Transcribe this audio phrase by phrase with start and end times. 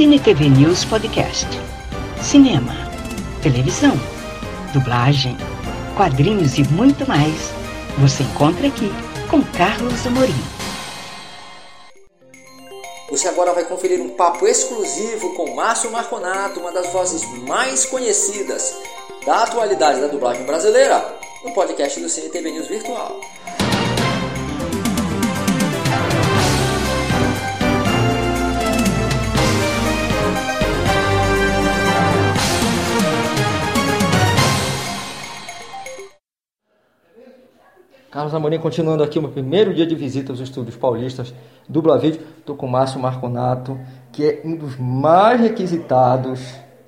[0.00, 1.46] Cine TV News Podcast.
[2.22, 2.72] Cinema,
[3.42, 3.92] televisão,
[4.72, 5.36] dublagem,
[5.94, 7.52] quadrinhos e muito mais.
[7.98, 8.90] Você encontra aqui
[9.28, 10.32] com Carlos Amorim.
[13.10, 18.74] Você agora vai conferir um papo exclusivo com Márcio Marconato, uma das vozes mais conhecidas
[19.26, 23.20] da atualidade da dublagem brasileira, no podcast do Cine TV News Virtual.
[38.10, 41.32] Carlos Amorim, continuando aqui o meu primeiro dia de visita aos estúdios paulistas,
[41.68, 42.20] Dubla Vídeo.
[42.38, 43.78] Estou com o Márcio Marconato,
[44.10, 46.40] que é um dos mais requisitados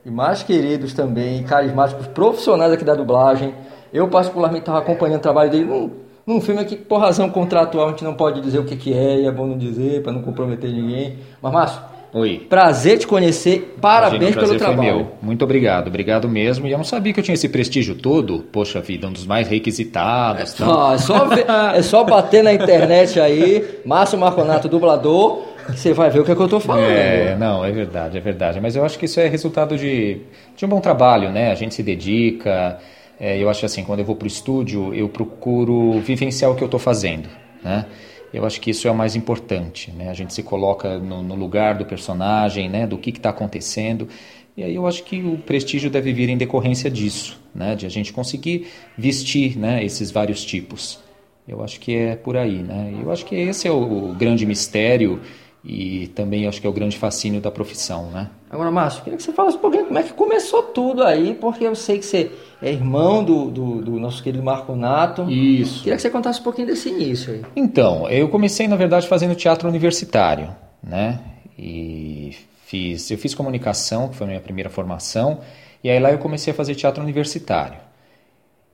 [0.04, 3.54] e mais queridos também, carismáticos profissionais aqui da dublagem.
[3.92, 5.92] Eu, particularmente, estava acompanhando o trabalho dele num,
[6.26, 9.20] num filme que, por razão contratual, a gente não pode dizer o que, que é,
[9.20, 11.20] e é bom não dizer, para não comprometer ninguém.
[11.40, 11.82] Mas, Márcio,
[12.14, 12.46] Oi.
[12.48, 14.96] prazer te conhecer, parabéns Imagina, o pelo prazer foi trabalho.
[14.96, 15.12] meu.
[15.22, 16.66] Muito obrigado, obrigado mesmo.
[16.66, 18.40] E eu não sabia que eu tinha esse prestígio todo.
[18.52, 20.52] Poxa vida, um dos mais requisitados.
[20.52, 20.90] tal.
[20.90, 25.92] Ah, é, só ver- é só bater na internet aí, Márcio Marconato, dublador, que você
[25.94, 26.84] vai ver o que, é que eu tô falando.
[26.84, 28.60] É, não, é verdade, é verdade.
[28.60, 30.18] Mas eu acho que isso é resultado de,
[30.56, 31.50] de um bom trabalho, né?
[31.50, 32.78] A gente se dedica.
[33.18, 36.66] É, eu acho assim, quando eu vou pro estúdio, eu procuro vivenciar o que eu
[36.66, 37.28] estou fazendo,
[37.64, 37.86] né?
[38.32, 40.08] Eu acho que isso é o mais importante, né?
[40.08, 42.86] A gente se coloca no, no lugar do personagem, né?
[42.86, 44.08] Do que está acontecendo.
[44.56, 47.74] E aí eu acho que o prestígio deve vir em decorrência disso, né?
[47.74, 49.84] De a gente conseguir vestir, né?
[49.84, 50.98] Esses vários tipos.
[51.46, 52.94] Eu acho que é por aí, né?
[53.02, 55.20] Eu acho que esse é o grande mistério
[55.64, 58.28] e também acho que é o grande fascínio da profissão, né?
[58.50, 61.64] Agora, Márcio, queria que você falasse um pouquinho como é que começou tudo aí, porque
[61.64, 65.30] eu sei que você é irmão do, do, do nosso querido Marconato.
[65.30, 65.84] Isso.
[65.84, 67.42] Queria que você contasse um pouquinho desse início aí.
[67.54, 70.48] Então, eu comecei na verdade fazendo teatro universitário,
[70.82, 71.20] né?
[71.56, 72.36] E
[72.66, 75.38] fiz, eu fiz comunicação, que foi a minha primeira formação,
[75.82, 77.76] e aí lá eu comecei a fazer teatro universitário.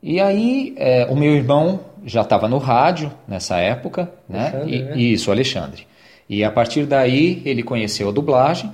[0.03, 4.49] E aí é, o meu irmão já estava no rádio nessa época, né?
[4.55, 4.97] Alexandre, E- né?
[4.99, 5.87] Isso, Alexandre.
[6.29, 8.73] E a partir daí ele conheceu a dublagem.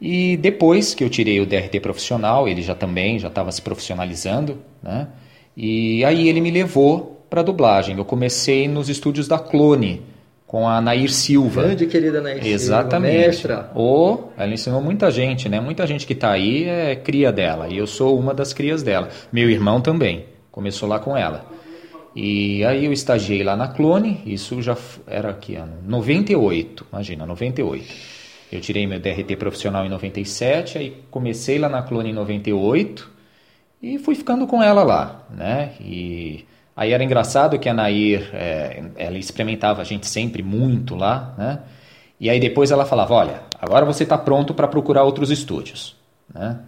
[0.00, 4.58] E depois que eu tirei o DRT profissional, ele já também já estava se profissionalizando,
[4.82, 5.08] né?
[5.56, 7.96] E aí ele me levou para dublagem.
[7.96, 10.02] Eu comecei nos estúdios da Clone
[10.46, 11.62] com a Nair Silva.
[11.62, 13.16] Grande querida Nair Silva, Exatamente.
[13.16, 13.70] mestra.
[13.74, 15.60] Oh, ela ensinou muita gente, né?
[15.60, 17.68] Muita gente que está aí é cria dela.
[17.68, 19.08] E eu sou uma das crias dela.
[19.32, 20.26] Meu irmão também.
[20.50, 21.44] Começou lá com ela.
[22.20, 24.20] E aí eu estagiei lá na Clone.
[24.26, 25.74] Isso já era que ano?
[25.86, 26.84] 98.
[26.92, 27.94] Imagina, 98.
[28.50, 30.78] Eu tirei meu DRT profissional em 97.
[30.78, 33.08] Aí comecei lá na Clone em 98.
[33.80, 35.74] E fui ficando com ela lá, né?
[35.80, 41.36] E aí era engraçado que a Nair, é, ela experimentava a gente sempre muito lá,
[41.38, 41.60] né?
[42.18, 45.94] E aí depois ela falava, olha, agora você está pronto para procurar outros estúdios,
[46.34, 46.58] né?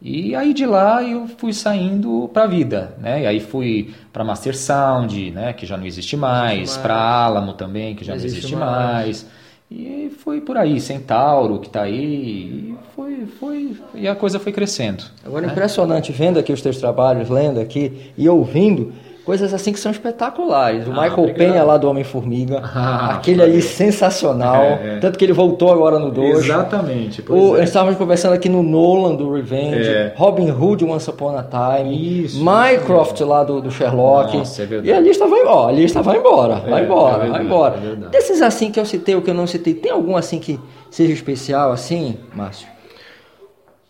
[0.00, 3.22] E aí de lá eu fui saindo para a vida, né?
[3.22, 5.52] E aí fui para Master Sound, né?
[5.52, 9.24] Que já não existe mais, para Alamo também, que já Não não existe existe mais.
[9.24, 9.26] mais.
[9.68, 14.52] E foi por aí, Centauro, que está aí, e foi, foi, e a coisa foi
[14.52, 15.02] crescendo.
[15.24, 18.92] Agora, impressionante, vendo aqui os teus trabalhos, lendo aqui e ouvindo,
[19.26, 20.86] coisas assim que são espetaculares.
[20.86, 21.36] O Michael obrigado.
[21.36, 24.98] Penha lá do Homem-Formiga, Ah, aquele ali sensacional, É, é.
[25.00, 26.44] tanto que ele voltou agora no 2.
[26.44, 27.22] Exatamente.
[27.28, 30.12] O, nós estávamos conversando aqui no Nolan do Revenge, É.
[30.16, 34.36] Robin Hood Once Upon a Time, Isso, Mycroft lá do, do Sherlock.
[34.38, 34.88] Nossa, é verdade.
[34.88, 37.44] e a lista vai embora, a lista vai embora, vai É, embora, é verdade, vai
[37.44, 37.74] embora.
[38.06, 38.08] é.
[38.10, 40.58] Desses assim que eu citei, o que eu não citei, tem algum assim que
[40.90, 42.68] seja especial assim, Márcio?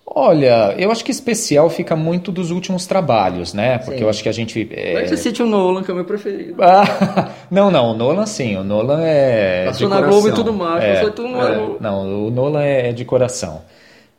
[0.09, 3.79] Olha, eu acho que especial fica muito dos últimos trabalhos, né?
[3.79, 4.05] Porque Sim.
[4.05, 4.69] eu acho que a gente.
[4.73, 6.63] é- Mas você cite o Nolan, que é o meu preferido.
[6.63, 9.65] Ah, não, não, o Nolan sim, o Nolan é.
[9.67, 10.01] Passou na.
[10.01, 13.63] Globo e tudo mais, É, passou tudo no- é, Não, o Nolan é de coração.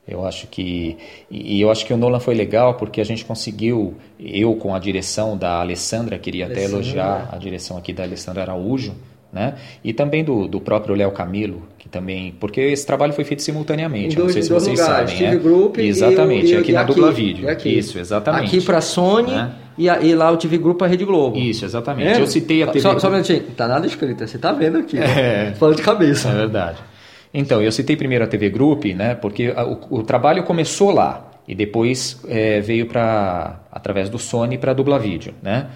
[0.06, 0.98] Eu acho que.
[1.32, 4.80] E eu acho que o Nolan foi legal porque a gente conseguiu, eu com a
[4.80, 6.76] direção da Alessandra, queria até Alessandra.
[6.78, 8.94] elogiar a direção aqui da Alessandra Araújo,
[9.32, 9.56] né?
[9.84, 12.34] E também do, do próprio Léo Camilo, que também.
[12.40, 15.26] Porque esse trabalho foi feito simultaneamente, eu não dois- sei se dois vocês lugares, sabem.
[15.26, 15.40] TV é.
[15.40, 17.50] Group e Exatamente, e- aqui e na aqui, Dubla Vídeo.
[17.50, 17.70] aqui.
[17.78, 18.46] Isso, exatamente.
[18.46, 19.52] Aqui pra Sony Né?
[19.78, 21.38] e, a- e lá o TV Group pra Rede Globo.
[21.38, 22.08] Isso, exatamente.
[22.18, 22.22] É?
[22.22, 22.80] Eu citei a TV.
[22.80, 24.98] Só, só um minutinho, tá nada escrito, você tá vendo aqui.
[24.98, 25.54] É.
[25.58, 26.30] Falando de cabeça.
[26.30, 26.78] É verdade.
[27.34, 29.14] Então, eu citei primeiro a TV Group, né?
[29.14, 34.58] Porque a- o, o trabalho começou lá e depois é, veio para através do Sony
[34.58, 35.68] para dublar vídeo, né?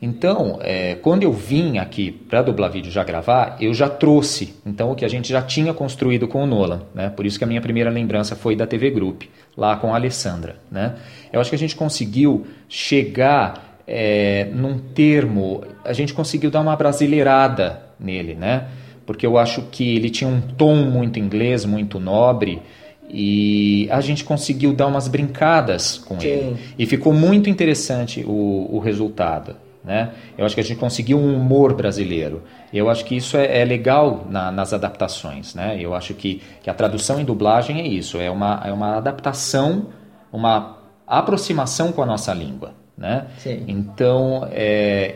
[0.00, 4.90] Então, é, quando eu vim aqui para dublar vídeo já gravar, eu já trouxe então
[4.90, 7.08] o que a gente já tinha construído com o Nolan, né?
[7.08, 9.22] Por isso que a minha primeira lembrança foi da TV Group,
[9.56, 10.96] lá com a Alessandra, né?
[11.32, 16.76] Eu acho que a gente conseguiu chegar é, num termo, a gente conseguiu dar uma
[16.76, 18.68] brasileirada nele, né?
[19.06, 22.60] Porque eu acho que ele tinha um tom muito inglês, muito nobre,
[23.08, 26.26] e a gente conseguiu dar umas brincadas com Sim.
[26.26, 26.56] ele.
[26.78, 29.56] E ficou muito interessante o, o resultado.
[29.86, 30.10] Né?
[30.36, 32.42] Eu acho que a gente conseguiu um humor brasileiro.
[32.74, 35.54] Eu acho que isso é, é legal na, nas adaptações.
[35.54, 35.78] Né?
[35.80, 39.86] Eu acho que, que a tradução em dublagem é isso: é uma, é uma adaptação,
[40.32, 42.72] uma aproximação com a nossa língua.
[42.98, 43.26] Né?
[43.38, 43.62] Sim.
[43.68, 45.14] Então, é,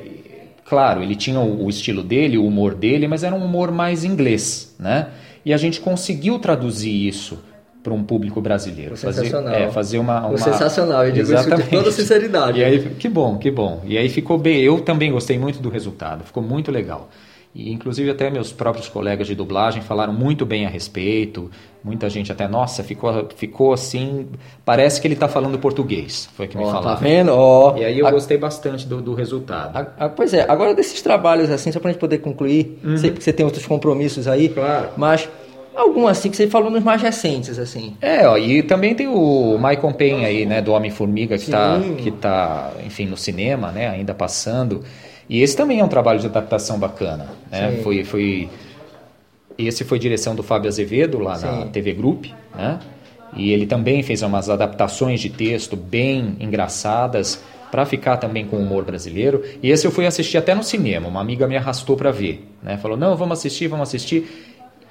[0.65, 4.05] claro, ele tinha o, o estilo dele, o humor dele, mas era um humor mais
[4.05, 4.77] inglês.
[4.79, 5.09] Né?
[5.45, 7.43] E a gente conseguiu traduzir isso
[7.83, 8.97] para um público brasileiro.
[8.97, 9.53] Foi sensacional.
[9.53, 10.37] Fazer, é, fazer uma, uma...
[10.39, 11.69] sensacional, eu digo isso Exatamente.
[11.71, 12.61] com toda sinceridade.
[12.61, 13.81] E aí, que bom, que bom.
[13.85, 14.61] E aí ficou bem.
[14.61, 17.09] Eu também gostei muito do resultado, ficou muito legal.
[17.53, 21.51] E inclusive até meus próprios colegas de dublagem falaram muito bem a respeito.
[21.83, 24.27] Muita gente até, nossa, ficou, ficou assim,
[24.65, 26.29] parece que ele está falando português.
[26.37, 26.89] Foi o que me Ó, falaram.
[26.91, 27.33] tá vendo?
[27.33, 29.77] Ó, E aí eu a- gostei bastante do, do resultado.
[29.77, 33.21] a- a- pois é, agora desses trabalhos assim, só pra gente poder concluir, sei que
[33.25, 34.55] você tem outros compromissos aí, Uhum.
[34.55, 34.89] Claro.
[34.97, 35.29] mas
[35.81, 37.97] algum assim que você falou nos mais recentes, assim.
[38.01, 42.11] É, ó, e também tem o Michael Penha aí, né, do Homem-Formiga, que está, que
[42.11, 44.85] tá, enfim, no cinema, né, ainda passando.
[45.29, 47.77] E esse também é um trabalho de adaptação bacana, né?
[47.77, 47.83] Sim.
[47.83, 48.49] Foi, foi...
[49.57, 51.69] Esse foi direção do Fábio Azevedo, lá na Sim.
[51.69, 52.81] TV Group, né?
[53.37, 57.41] E ele também fez umas adaptações de texto bem engraçadas
[57.71, 59.45] para ficar também com o humor brasileiro.
[59.63, 62.77] E esse eu fui assistir até no cinema, uma amiga me arrastou para ver, né?
[62.79, 64.29] Falou: "Não, vamos assistir, vamos assistir".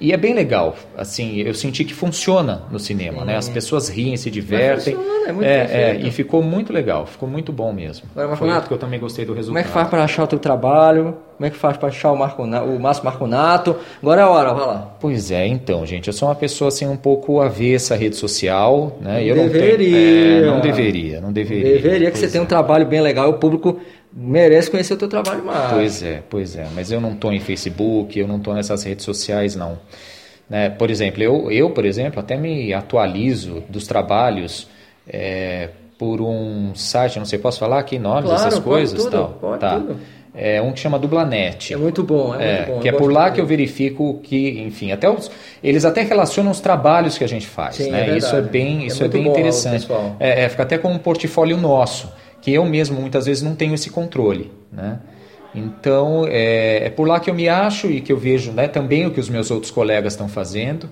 [0.00, 3.36] E é bem legal, assim, eu senti que funciona no cinema, né?
[3.36, 4.94] As pessoas riem, se divertem.
[4.94, 6.06] funciona, é muito é, perfeito.
[6.06, 8.08] e ficou muito legal, ficou muito bom mesmo.
[8.16, 9.60] Agora, Foi Nato, que eu também gostei do Como resultado.
[9.62, 11.16] é que faz para achar o teu trabalho?
[11.36, 13.76] Como é que faz para achar o, Marco, Na- o Márcio Marconato?
[14.02, 14.96] Agora é a hora, vai lá.
[15.00, 18.96] Pois é, então, gente, eu sou uma pessoa assim um pouco avessa à rede social,
[19.00, 19.22] né?
[19.24, 19.50] Eu Deveria.
[19.50, 21.72] Não, tenho, é, não deveria, não deveria.
[21.74, 22.48] Deveria que você tenha um é.
[22.48, 23.78] trabalho bem legal e o público
[24.12, 25.72] merece conhecer o teu trabalho mais.
[25.72, 26.66] Pois é, pois é.
[26.74, 29.78] Mas eu não estou em Facebook, eu não estou nessas redes sociais, não.
[30.48, 30.68] Né?
[30.70, 34.68] Por exemplo, eu, eu, por exemplo, até me atualizo dos trabalhos
[35.08, 35.68] é,
[35.98, 39.28] por um site, não sei, posso falar aqui nomes, Claro, coisas tudo, tal.
[39.40, 39.78] pode tá.
[39.78, 39.96] tudo.
[40.32, 41.74] É um que chama Dublanet.
[41.74, 42.80] É muito bom, é, É, muito bom.
[42.80, 45.30] que é por lá que eu verifico que, enfim, até os,
[45.62, 48.10] eles até relacionam os trabalhos que a gente faz, Sim, né?
[48.10, 49.88] é isso é bem, É isso é, bem bom, interessante.
[50.20, 52.08] É, é, fica até como um portfólio nosso,
[52.40, 55.00] que eu mesmo muitas vezes não tenho esse controle, né?
[55.54, 59.06] Então é, é por lá que eu me acho e que eu vejo, né, também
[59.06, 60.88] o que os meus outros colegas estão fazendo.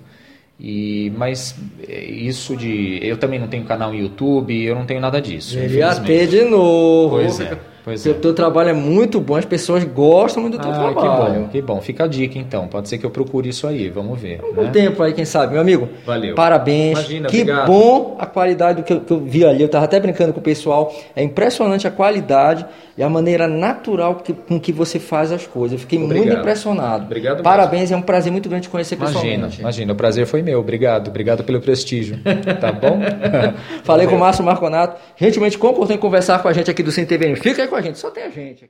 [0.59, 1.55] E mas
[1.87, 5.55] é, isso de eu também não tenho canal no YouTube, eu não tenho nada disso.
[5.55, 6.07] Deveria infelizmente.
[6.07, 7.15] ter de novo.
[7.15, 8.15] Pois é, pois Seu é.
[8.15, 11.41] teu trabalho é muito bom, as pessoas gostam muito do teu Ah, que trabalho.
[11.41, 11.81] bom, que bom.
[11.81, 12.67] Fica a dica então.
[12.67, 14.41] Pode ser que eu procure isso aí, vamos ver.
[14.57, 14.69] Um né?
[14.71, 15.89] tempo aí, quem sabe, meu amigo.
[16.05, 16.35] Valeu.
[16.35, 16.97] Parabéns.
[16.99, 17.67] Imagina, que obrigado.
[17.67, 19.61] bom a qualidade do que eu, que eu vi ali.
[19.61, 20.93] Eu tava até brincando com o pessoal.
[21.15, 22.65] É impressionante a qualidade
[22.97, 25.73] e a maneira natural que- com que você faz as coisas.
[25.73, 26.39] Eu fiquei muito Obrigado.
[26.39, 27.05] impressionado.
[27.05, 27.43] Obrigado mesmo.
[27.43, 29.61] Parabéns, é um prazer muito grande te conhecer Imagina, pessoalmente.
[29.61, 30.59] imagina, o prazer foi meu.
[30.59, 32.19] Obrigado, obrigado pelo prestígio.
[32.59, 32.99] Tá bom?
[33.83, 37.07] Falei com o Márcio Marconato, gentilmente concordou em conversar com a gente aqui do Cine
[37.07, 37.35] TV.
[37.37, 38.69] Fica com a gente, só tem a gente.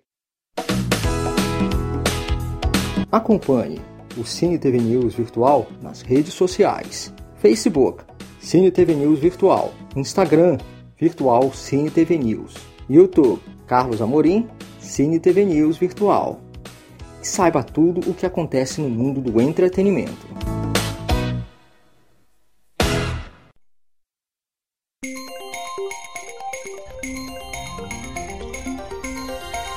[3.11, 3.81] Acompanhe
[4.17, 7.13] o Cine TV News Virtual nas redes sociais.
[7.37, 8.03] Facebook,
[8.39, 9.73] Cine TV News Virtual.
[9.95, 10.57] Instagram,
[10.99, 12.55] Virtual Cine TV News.
[12.89, 14.47] YouTube, Carlos Amorim,
[14.79, 16.39] Cine TV News Virtual.
[17.21, 20.48] Saiba tudo o que acontece no mundo do entretenimento.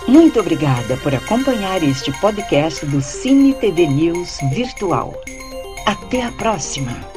[0.06, 5.14] Muito obrigada por acompanhar este podcast do Cine TV News Virtual.
[5.86, 7.11] Até a próxima!